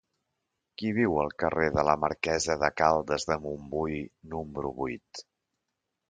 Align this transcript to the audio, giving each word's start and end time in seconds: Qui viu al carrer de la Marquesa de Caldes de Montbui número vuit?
Qui 0.81 0.91
viu 0.99 1.17
al 1.23 1.27
carrer 1.41 1.65
de 1.75 1.83
la 1.87 1.93
Marquesa 2.03 2.55
de 2.63 2.69
Caldes 2.81 3.25
de 3.31 3.37
Montbui 3.43 3.99
número 4.31 4.71
vuit? 4.79 5.23